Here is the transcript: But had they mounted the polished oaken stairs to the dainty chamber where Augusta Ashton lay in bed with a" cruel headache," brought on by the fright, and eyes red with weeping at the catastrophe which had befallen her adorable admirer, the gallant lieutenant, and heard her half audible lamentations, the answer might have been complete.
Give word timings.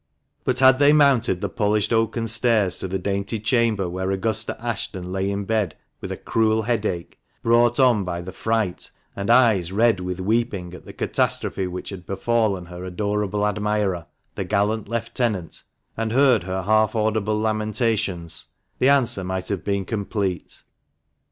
But 0.43 0.57
had 0.57 0.79
they 0.79 0.93
mounted 0.93 1.41
the 1.41 1.47
polished 1.49 1.93
oaken 1.93 2.27
stairs 2.27 2.79
to 2.79 2.87
the 2.87 2.97
dainty 2.97 3.39
chamber 3.39 3.87
where 3.87 4.09
Augusta 4.09 4.57
Ashton 4.59 5.11
lay 5.11 5.29
in 5.29 5.43
bed 5.43 5.75
with 5.99 6.11
a" 6.11 6.17
cruel 6.27 6.63
headache," 6.63 7.19
brought 7.43 7.79
on 7.79 8.03
by 8.03 8.21
the 8.21 8.33
fright, 8.33 8.89
and 9.15 9.29
eyes 9.29 9.71
red 9.71 9.99
with 9.99 10.19
weeping 10.19 10.73
at 10.73 10.85
the 10.85 10.91
catastrophe 10.93 11.67
which 11.67 11.89
had 11.89 12.07
befallen 12.07 12.65
her 12.65 12.83
adorable 12.83 13.45
admirer, 13.45 14.07
the 14.33 14.43
gallant 14.43 14.89
lieutenant, 14.89 15.61
and 15.95 16.11
heard 16.11 16.45
her 16.45 16.63
half 16.63 16.95
audible 16.95 17.39
lamentations, 17.39 18.47
the 18.79 18.89
answer 18.89 19.23
might 19.23 19.49
have 19.49 19.63
been 19.63 19.85
complete. 19.85 20.63